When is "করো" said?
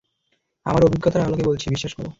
1.93-2.09